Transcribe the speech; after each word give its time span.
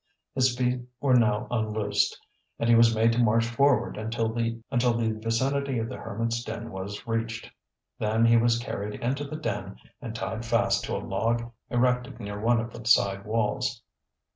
His 0.33 0.57
feet 0.57 0.81
were 0.99 1.13
now 1.13 1.45
unloosed 1.51 2.17
and 2.57 2.67
he 2.67 2.73
was 2.75 2.95
made 2.95 3.11
to 3.11 3.19
march 3.23 3.45
forward 3.45 3.97
until 3.97 4.33
the 4.33 4.57
vicinity 5.21 5.77
of 5.77 5.89
the 5.89 5.97
hermit's 5.97 6.43
den 6.43 6.71
was 6.71 7.05
reached. 7.05 7.51
Then 7.99 8.25
he 8.25 8.35
was 8.35 8.57
carried 8.57 8.99
into 8.99 9.25
the 9.25 9.35
den 9.37 9.75
and 10.01 10.15
tied 10.15 10.43
fast 10.43 10.85
to 10.85 10.95
a 10.95 10.97
log 10.97 11.51
erected 11.69 12.19
near 12.19 12.39
one 12.39 12.59
of 12.59 12.73
the 12.73 12.83
side 12.87 13.25
walls. 13.25 13.83